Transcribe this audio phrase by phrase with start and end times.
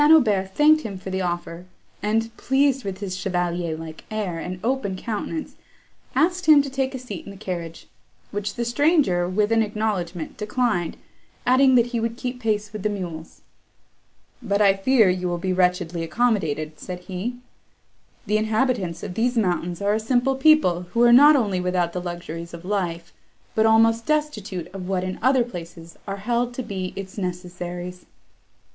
[0.09, 1.67] Aubert thanked him for the offer,
[2.01, 5.57] and, pleased with his chevalier like air and open countenance,
[6.15, 7.85] asked him to take a seat in the carriage;
[8.31, 10.97] which the stranger, with an acknowledgment, declined,
[11.45, 13.41] adding that he would keep pace with the mules.
[14.41, 17.35] "But I fear you will be wretchedly accommodated," said he:
[18.25, 22.01] "the inhabitants of these mountains are a simple people, who are not only without the
[22.01, 23.13] luxuries of life,
[23.53, 28.07] but almost destitute of what in other places are held to be its necessaries."